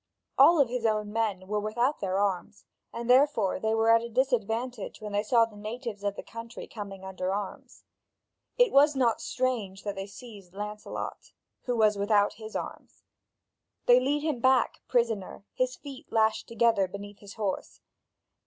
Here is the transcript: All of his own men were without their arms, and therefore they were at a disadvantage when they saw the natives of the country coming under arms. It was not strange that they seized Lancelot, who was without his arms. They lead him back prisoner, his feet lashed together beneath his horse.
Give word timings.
All 0.35 0.59
of 0.59 0.67
his 0.67 0.83
own 0.83 1.13
men 1.13 1.45
were 1.47 1.59
without 1.59 1.99
their 1.99 2.17
arms, 2.17 2.65
and 2.91 3.07
therefore 3.07 3.59
they 3.59 3.75
were 3.75 3.91
at 3.91 4.01
a 4.01 4.09
disadvantage 4.09 4.99
when 4.99 5.11
they 5.11 5.21
saw 5.21 5.45
the 5.45 5.55
natives 5.55 6.03
of 6.03 6.15
the 6.15 6.23
country 6.23 6.65
coming 6.65 7.05
under 7.05 7.31
arms. 7.31 7.83
It 8.57 8.71
was 8.71 8.95
not 8.95 9.21
strange 9.21 9.83
that 9.83 9.93
they 9.93 10.07
seized 10.07 10.55
Lancelot, 10.55 11.33
who 11.65 11.75
was 11.75 11.99
without 11.99 12.33
his 12.41 12.55
arms. 12.55 13.03
They 13.85 13.99
lead 13.99 14.23
him 14.23 14.39
back 14.39 14.81
prisoner, 14.87 15.45
his 15.53 15.75
feet 15.75 16.11
lashed 16.11 16.47
together 16.47 16.87
beneath 16.87 17.19
his 17.19 17.35
horse. 17.35 17.79